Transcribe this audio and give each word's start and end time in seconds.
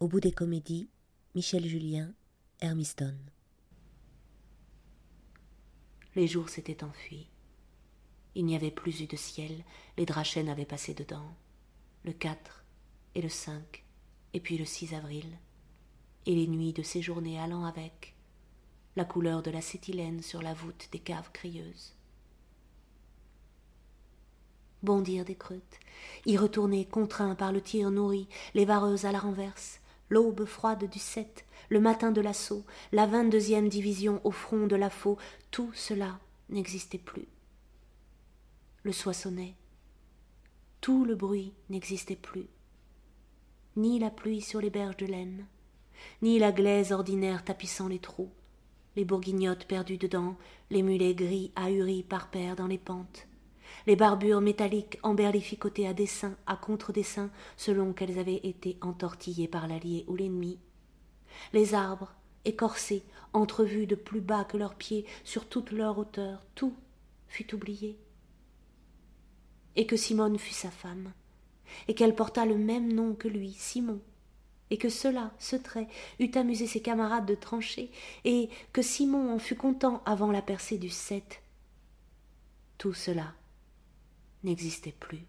Au 0.00 0.08
bout 0.08 0.18
des 0.18 0.32
comédies, 0.32 0.88
Michel 1.36 1.64
Julien, 1.66 2.12
Hermiston. 2.60 3.16
Les 6.16 6.26
jours 6.26 6.48
s'étaient 6.48 6.82
enfuis. 6.82 7.28
Il 8.34 8.44
n'y 8.44 8.56
avait 8.56 8.72
plus 8.72 9.02
eu 9.02 9.06
de 9.06 9.14
ciel, 9.14 9.62
les 9.96 10.04
drachènes 10.04 10.48
avaient 10.48 10.64
passé 10.64 10.94
dedans. 10.94 11.36
Le 12.04 12.12
4 12.12 12.64
et 13.14 13.22
le 13.22 13.28
5, 13.28 13.84
et 14.32 14.40
puis 14.40 14.58
le 14.58 14.64
6 14.64 14.94
avril, 14.94 15.38
et 16.26 16.34
les 16.34 16.48
nuits 16.48 16.72
de 16.72 16.82
ces 16.82 17.00
journées 17.00 17.38
allant 17.38 17.64
avec, 17.64 18.16
la 18.96 19.04
couleur 19.04 19.44
de 19.44 19.52
l'acétylène 19.52 20.22
sur 20.22 20.42
la 20.42 20.54
voûte 20.54 20.88
des 20.90 20.98
caves 20.98 21.30
crieuses. 21.32 21.94
Bondir 24.82 25.24
des 25.24 25.36
creutes, 25.36 25.78
y 26.26 26.36
retourner 26.36 26.84
contraint 26.84 27.36
par 27.36 27.52
le 27.52 27.60
tir 27.60 27.92
nourri, 27.92 28.28
les 28.54 28.64
vareuses 28.64 29.04
à 29.04 29.12
la 29.12 29.20
renverse, 29.20 29.80
l'aube 30.10 30.44
froide 30.44 30.88
du 30.88 30.98
7, 30.98 31.44
le 31.68 31.80
matin 31.80 32.12
de 32.12 32.20
l'assaut, 32.20 32.64
la 32.92 33.06
vingt-deuxième 33.06 33.68
division 33.68 34.20
au 34.24 34.30
front 34.30 34.66
de 34.66 34.76
la 34.76 34.90
faux, 34.90 35.18
tout 35.50 35.72
cela 35.74 36.18
n'existait 36.50 36.98
plus. 36.98 37.28
Le 38.82 38.92
soissonnait. 38.92 39.54
Tout 40.80 41.04
le 41.04 41.14
bruit 41.14 41.54
n'existait 41.70 42.16
plus. 42.16 42.48
Ni 43.76 43.98
la 43.98 44.10
pluie 44.10 44.42
sur 44.42 44.60
les 44.60 44.70
berges 44.70 44.98
de 44.98 45.06
laine, 45.06 45.46
ni 46.22 46.38
la 46.38 46.52
glaise 46.52 46.92
ordinaire 46.92 47.44
tapissant 47.44 47.88
les 47.88 47.98
trous, 47.98 48.30
les 48.96 49.04
bourguignottes 49.04 49.66
perdues 49.66 49.98
dedans, 49.98 50.36
les 50.70 50.82
mulets 50.82 51.14
gris 51.14 51.50
ahuris 51.56 52.02
par 52.02 52.30
paires 52.30 52.56
dans 52.56 52.66
les 52.66 52.78
pentes, 52.78 53.26
les 53.86 53.96
barbures 53.96 54.40
métalliques 54.40 54.98
emberlificotées 55.02 55.86
à 55.86 55.92
dessin, 55.92 56.36
à 56.46 56.56
contre-dessin, 56.56 57.30
selon 57.56 57.92
qu'elles 57.92 58.18
avaient 58.18 58.40
été 58.42 58.78
entortillées 58.80 59.48
par 59.48 59.68
l'allié 59.68 60.04
ou 60.08 60.16
l'ennemi, 60.16 60.58
les 61.52 61.74
arbres, 61.74 62.14
écorcés, 62.44 63.04
entrevus 63.32 63.86
de 63.86 63.94
plus 63.94 64.20
bas 64.20 64.44
que 64.44 64.56
leurs 64.56 64.74
pieds, 64.74 65.04
sur 65.24 65.48
toute 65.48 65.72
leur 65.72 65.98
hauteur, 65.98 66.42
tout 66.54 66.74
fut 67.28 67.54
oublié. 67.54 67.98
Et 69.76 69.86
que 69.86 69.96
Simone 69.96 70.38
fut 70.38 70.54
sa 70.54 70.70
femme, 70.70 71.12
et 71.88 71.94
qu'elle 71.94 72.14
portât 72.14 72.46
le 72.46 72.56
même 72.56 72.92
nom 72.92 73.14
que 73.14 73.28
lui, 73.28 73.52
Simon, 73.52 74.00
et 74.70 74.78
que 74.78 74.88
cela, 74.88 75.32
ce 75.38 75.56
trait, 75.56 75.88
eût 76.20 76.30
amusé 76.36 76.66
ses 76.66 76.80
camarades 76.80 77.26
de 77.26 77.34
tranchée, 77.34 77.90
et 78.24 78.48
que 78.72 78.82
Simon 78.82 79.34
en 79.34 79.38
fut 79.38 79.56
content 79.56 80.02
avant 80.06 80.30
la 80.30 80.42
percée 80.42 80.78
du 80.78 80.90
sept. 80.90 81.42
Tout 82.78 82.94
cela 82.94 83.34
n'existait 84.44 84.92
plus. 84.92 85.26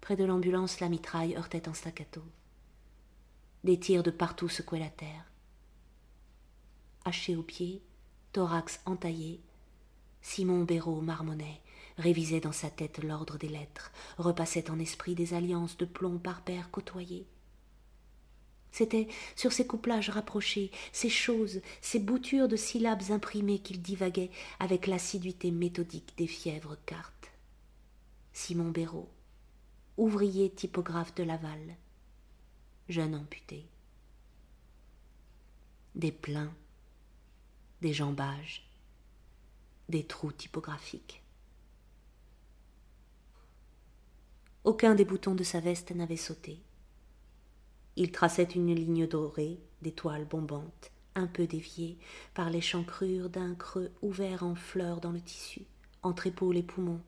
Près 0.00 0.14
de 0.14 0.24
l'ambulance, 0.24 0.78
la 0.78 0.88
mitraille 0.88 1.34
heurtait 1.34 1.68
en 1.68 1.74
staccato. 1.74 2.22
Des 3.64 3.80
tirs 3.80 4.04
de 4.04 4.12
partout 4.12 4.48
secouaient 4.48 4.78
la 4.78 4.88
terre. 4.90 5.24
Haché 7.04 7.34
aux 7.34 7.42
pieds, 7.42 7.82
thorax 8.32 8.80
entaillé, 8.86 9.40
Simon 10.22 10.62
Béraud 10.62 11.00
marmonnait, 11.00 11.60
révisait 11.98 12.40
dans 12.40 12.52
sa 12.52 12.70
tête 12.70 13.02
l'ordre 13.02 13.38
des 13.38 13.48
lettres, 13.48 13.90
repassait 14.18 14.70
en 14.70 14.78
esprit 14.78 15.14
des 15.14 15.34
alliances 15.34 15.76
de 15.76 15.84
plomb 15.86 16.18
par 16.18 16.42
paire 16.42 16.70
côtoyées. 16.70 17.26
C'était 18.76 19.08
sur 19.36 19.54
ces 19.54 19.66
couplages 19.66 20.10
rapprochés, 20.10 20.70
ces 20.92 21.08
choses, 21.08 21.62
ces 21.80 21.98
boutures 21.98 22.46
de 22.46 22.56
syllabes 22.56 23.10
imprimées 23.10 23.60
qu'il 23.60 23.80
divaguait 23.80 24.30
avec 24.60 24.86
l'assiduité 24.86 25.50
méthodique 25.50 26.12
des 26.18 26.26
fièvres 26.26 26.76
cartes. 26.84 27.32
Simon 28.34 28.68
Béraud, 28.68 29.08
ouvrier 29.96 30.50
typographe 30.50 31.14
de 31.14 31.22
Laval, 31.22 31.58
jeune 32.90 33.14
amputé. 33.14 33.64
Des 35.94 36.12
pleins, 36.12 36.52
des 37.80 37.94
jambages, 37.94 38.70
des 39.88 40.04
trous 40.04 40.32
typographiques. 40.32 41.22
Aucun 44.64 44.94
des 44.94 45.06
boutons 45.06 45.34
de 45.34 45.44
sa 45.44 45.60
veste 45.60 45.92
n'avait 45.92 46.18
sauté. 46.18 46.60
Il 47.96 48.12
traçait 48.12 48.44
une 48.44 48.74
ligne 48.74 49.06
dorée 49.06 49.58
d'étoiles 49.80 50.26
bombantes, 50.26 50.92
un 51.14 51.26
peu 51.26 51.46
déviée 51.46 51.96
par 52.34 52.50
les 52.50 52.60
d'un 53.30 53.54
creux 53.54 53.90
ouvert 54.02 54.42
en 54.42 54.54
fleurs 54.54 55.00
dans 55.00 55.12
le 55.12 55.20
tissu, 55.20 55.62
entre 56.02 56.26
épaules 56.26 56.58
et 56.58 56.62
poumons, 56.62 57.00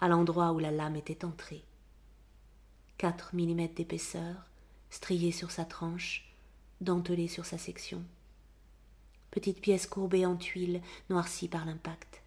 à 0.00 0.08
l'endroit 0.08 0.52
où 0.52 0.58
la 0.58 0.72
lame 0.72 0.96
était 0.96 1.24
entrée. 1.24 1.62
4 2.98 3.36
mm 3.36 3.68
d'épaisseur, 3.74 4.34
strié 4.90 5.30
sur 5.30 5.52
sa 5.52 5.64
tranche, 5.64 6.34
dentelé 6.80 7.28
sur 7.28 7.44
sa 7.44 7.58
section. 7.58 8.02
Petite 9.30 9.60
pièce 9.60 9.86
courbée 9.86 10.26
en 10.26 10.36
tuile, 10.36 10.80
noircie 11.08 11.48
par 11.48 11.64
l'impact. 11.64 12.23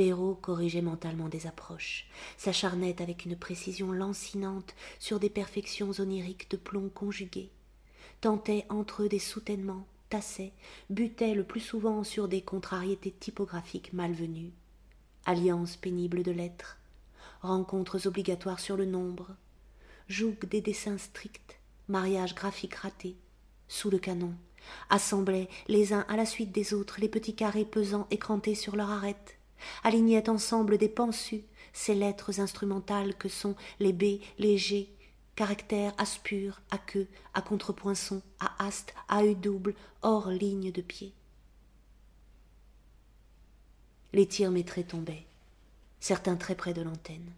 Béraud 0.00 0.36
corrigeait 0.36 0.80
mentalement 0.80 1.28
des 1.28 1.46
approches, 1.46 2.08
s'acharnait 2.38 3.02
avec 3.02 3.26
une 3.26 3.36
précision 3.36 3.92
lancinante 3.92 4.74
sur 4.98 5.20
des 5.20 5.28
perfections 5.28 5.90
oniriques 5.98 6.50
de 6.50 6.56
plomb 6.56 6.88
conjuguées, 6.88 7.50
tentait 8.22 8.64
entre 8.70 9.02
eux 9.02 9.10
des 9.10 9.18
soutènements, 9.18 9.86
tassait, 10.08 10.54
butait 10.88 11.34
le 11.34 11.44
plus 11.44 11.60
souvent 11.60 12.02
sur 12.02 12.28
des 12.28 12.40
contrariétés 12.40 13.10
typographiques 13.10 13.92
malvenues, 13.92 14.54
alliances 15.26 15.76
pénibles 15.76 16.22
de 16.22 16.32
lettres, 16.32 16.78
rencontres 17.42 18.06
obligatoires 18.06 18.60
sur 18.60 18.78
le 18.78 18.86
nombre, 18.86 19.36
joug 20.08 20.46
des 20.48 20.62
dessins 20.62 20.96
stricts, 20.96 21.60
mariage 21.88 22.34
graphique 22.34 22.76
raté, 22.76 23.16
sous 23.68 23.90
le 23.90 23.98
canon, 23.98 24.32
assemblaient 24.88 25.50
les 25.68 25.92
uns 25.92 26.06
à 26.08 26.16
la 26.16 26.24
suite 26.24 26.52
des 26.52 26.72
autres 26.72 27.02
les 27.02 27.10
petits 27.10 27.36
carrés 27.36 27.66
pesants 27.66 28.06
écrantés 28.10 28.54
sur 28.54 28.76
leur 28.76 28.88
arête, 28.88 29.36
alignaient 29.84 30.28
ensemble 30.28 30.78
des 30.78 30.88
pensus, 30.88 31.42
ces 31.72 31.94
lettres 31.94 32.40
instrumentales 32.40 33.14
que 33.14 33.28
sont 33.28 33.54
les 33.78 33.92
B, 33.92 34.20
les 34.38 34.58
G, 34.58 34.90
caractères 35.36 35.94
aspures, 35.98 36.60
à 36.70 36.78
queue, 36.78 37.08
à 37.34 37.42
contrepoinçon, 37.42 38.22
à 38.40 38.66
haste, 38.66 38.94
à 39.08 39.20
œil 39.20 39.36
double, 39.36 39.74
hors 40.02 40.28
ligne 40.28 40.72
de 40.72 40.82
pied. 40.82 41.12
Les 44.12 44.26
tirs 44.26 44.50
métrés 44.50 44.84
tombaient, 44.84 45.24
certains 46.00 46.36
très 46.36 46.56
près 46.56 46.74
de 46.74 46.82
l'antenne. 46.82 47.32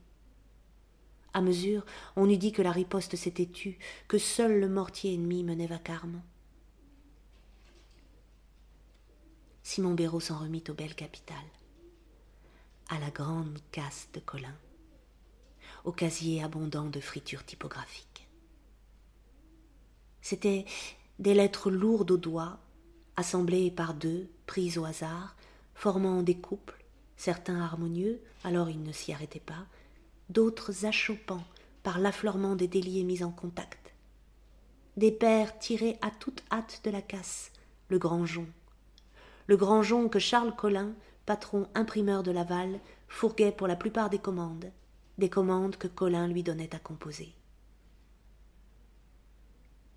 À 1.34 1.40
mesure, 1.40 1.84
on 2.16 2.28
eût 2.28 2.36
dit 2.36 2.52
que 2.52 2.62
la 2.62 2.72
riposte 2.72 3.16
s'était 3.16 3.46
tue, 3.46 3.78
que 4.08 4.18
seul 4.18 4.60
le 4.60 4.68
mortier 4.68 5.14
ennemi 5.14 5.44
menait 5.44 5.66
vacarme. 5.66 6.20
Simon 9.62 9.94
Béraud 9.94 10.20
s'en 10.20 10.38
remit 10.38 10.64
aux 10.68 10.74
belles 10.74 10.94
capitales, 10.94 11.38
à 12.88 12.98
la 12.98 13.10
grande 13.10 13.58
casse 13.70 14.08
de 14.12 14.20
Colin, 14.20 14.56
au 15.84 15.92
casier 15.92 16.42
abondant 16.42 16.86
de 16.86 17.00
fritures 17.00 17.44
typographiques. 17.44 18.28
C'étaient 20.20 20.64
des 21.18 21.34
lettres 21.34 21.70
lourdes 21.70 22.10
aux 22.12 22.16
doigts, 22.16 22.58
assemblées 23.16 23.70
par 23.70 23.94
deux, 23.94 24.28
prises 24.46 24.78
au 24.78 24.84
hasard, 24.84 25.36
formant 25.74 26.22
des 26.22 26.36
couples, 26.36 26.84
certains 27.16 27.60
harmonieux, 27.60 28.20
alors 28.44 28.70
ils 28.70 28.82
ne 28.82 28.92
s'y 28.92 29.12
arrêtaient 29.12 29.40
pas, 29.40 29.66
d'autres 30.28 30.86
achoppants 30.86 31.44
par 31.82 31.98
l'affleurement 31.98 32.56
des 32.56 32.68
déliés 32.68 33.04
mis 33.04 33.22
en 33.22 33.30
contact. 33.30 33.92
Des 34.96 35.10
pères 35.10 35.58
tirés 35.58 35.98
à 36.02 36.10
toute 36.10 36.42
hâte 36.50 36.80
de 36.84 36.90
la 36.90 37.02
casse, 37.02 37.50
le 37.88 37.98
grand 37.98 38.26
jonc. 38.26 38.48
Le 39.46 39.56
grand 39.56 39.82
jonc 39.82 40.08
que 40.08 40.18
Charles 40.18 40.54
Collin, 40.54 40.92
patron 41.26 41.68
imprimeur 41.74 42.22
de 42.22 42.30
Laval, 42.30 42.80
fourguait 43.08 43.52
pour 43.52 43.66
la 43.66 43.76
plupart 43.76 44.10
des 44.10 44.18
commandes, 44.18 44.72
des 45.18 45.28
commandes 45.28 45.76
que 45.76 45.88
Collin 45.88 46.28
lui 46.28 46.42
donnait 46.42 46.74
à 46.74 46.78
composer. 46.78 47.34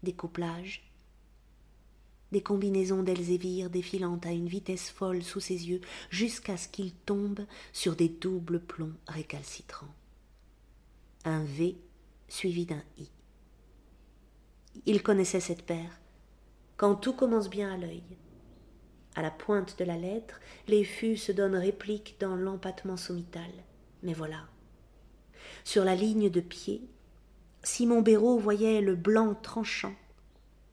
Découplage, 0.04 0.86
des 2.31 2.42
combinaisons 2.42 3.04
d'Elzévir 3.04 3.69
défilant 3.69 4.19
à 4.24 4.31
une 4.31 4.48
vitesse 4.50 4.89
folle 4.89 5.24
sous 5.24 5.39
ses 5.39 5.69
yeux 5.69 5.81
jusqu'à 6.10 6.57
ce 6.57 6.68
qu'il 6.68 6.94
tombe 6.94 7.45
sur 7.71 7.95
des 7.95 8.10
doubles 8.10 8.60
plombs 8.60 8.98
récalcitrants. 9.07 9.94
Un 11.24 11.44
V 11.44 11.78
suivi 12.28 12.66
d'un 12.66 12.83
I. 12.98 13.10
Il 14.86 15.01
connaissait 15.01 15.39
cette 15.39 15.66
paire. 15.66 16.00
Quand 16.78 16.95
tout 16.95 17.13
commence 17.13 17.50
bien 17.50 17.71
à 17.71 17.78
l'œil. 17.78 18.04
À 19.15 19.21
la 19.21 19.31
pointe 19.31 19.77
de 19.79 19.85
la 19.85 19.97
lettre, 19.97 20.39
les 20.67 20.83
fûts 20.83 21.17
se 21.17 21.31
donnent 21.31 21.56
réplique 21.56 22.17
dans 22.19 22.35
l'empattement 22.35 22.97
sommital. 22.97 23.50
Mais 24.03 24.13
voilà. 24.13 24.47
Sur 25.63 25.85
la 25.85 25.95
ligne 25.95 26.29
de 26.29 26.41
pied, 26.41 26.81
Simon 27.63 28.01
Béraud 28.01 28.38
voyait 28.38 28.81
le 28.81 28.95
blanc 28.95 29.35
tranchant 29.35 29.95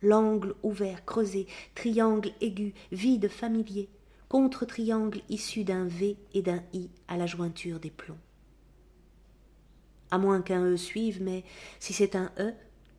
l'angle 0.02 0.54
ouvert, 0.62 1.04
creusé, 1.04 1.46
triangle 1.74 2.32
aigu, 2.40 2.74
vide, 2.90 3.28
familier, 3.28 3.88
contre-triangle 4.28 5.20
issu 5.28 5.64
d'un 5.64 5.86
V 5.86 6.16
et 6.34 6.42
d'un 6.42 6.62
I 6.72 6.90
à 7.08 7.16
la 7.16 7.26
jointure 7.26 7.78
des 7.78 7.90
plombs. 7.90 8.18
À 10.10 10.18
moins 10.18 10.42
qu'un 10.42 10.64
E 10.64 10.76
suive, 10.76 11.22
mais 11.22 11.44
si 11.78 11.92
c'est 11.92 12.16
un 12.16 12.30
E, 12.38 12.52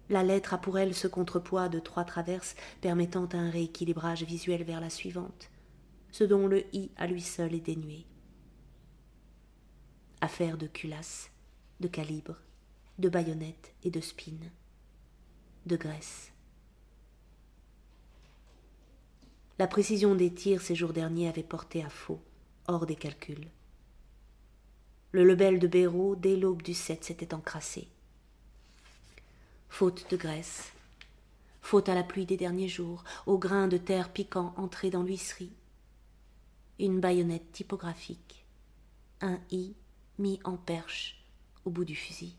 la 0.10 0.24
lettre 0.24 0.54
a 0.54 0.58
pour 0.58 0.78
elle 0.78 0.94
ce 0.94 1.08
contrepoids 1.08 1.70
de 1.70 1.80
trois 1.80 2.04
traverses 2.04 2.56
permettant 2.82 3.30
un 3.34 3.50
rééquilibrage 3.50 4.24
visuel 4.24 4.64
vers 4.64 4.82
la 4.82 4.90
suivante, 4.90 5.50
ce 6.12 6.24
dont 6.24 6.48
le 6.48 6.66
I 6.76 6.92
à 6.98 7.08
lui 7.08 7.22
seul 7.22 7.54
est 7.54 7.62
dénué. 7.62 8.06
Affaire 10.22 10.58
de 10.58 10.68
culasse, 10.68 11.32
de 11.80 11.88
calibre, 11.88 12.38
de 13.00 13.10
baïonnette 13.10 13.74
et 13.84 13.90
de 13.90 14.02
spine, 14.02 14.52
de 15.66 15.76
graisse. 15.76 16.32
La 19.60 19.68
précision 19.68 20.16
des 20.16 20.34
tirs 20.34 20.62
ces 20.62 20.76
jours 20.76 20.94
derniers 20.94 21.30
avait 21.30 21.44
porté 21.44 21.84
à 21.84 21.90
faux, 21.90 22.22
hors 22.68 22.86
des 22.86 22.96
calculs. 22.96 23.48
Le 25.12 25.24
lebel 25.24 25.60
de 25.60 25.68
Béraud, 25.68 26.16
dès 26.16 26.36
l'aube 26.36 26.64
du 26.64 26.74
7, 26.74 27.04
s'était 27.04 27.34
encrassé. 27.34 27.88
Faute 29.76 30.06
de 30.12 30.18
graisse, 30.18 30.72
faute 31.64 31.90
à 31.90 31.96
la 31.96 32.04
pluie 32.04 32.28
des 32.28 32.38
derniers 32.38 32.68
jours, 32.68 33.04
au 33.26 33.40
grain 33.40 33.68
de 33.68 33.78
terre 33.78 34.14
piquant 34.14 34.54
entré 34.56 34.92
dans 34.92 35.02
l'huisserie. 35.02 35.52
Une 36.78 37.00
baïonnette 37.00 37.52
typographique, 37.52 38.46
un 39.20 39.40
i 39.50 39.74
mis 40.20 40.40
en 40.44 40.58
perche 40.58 41.26
au 41.66 41.72
bout 41.72 41.86
du 41.86 41.96
fusil. 41.96 42.36